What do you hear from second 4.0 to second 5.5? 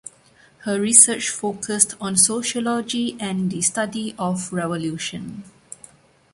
of revolution.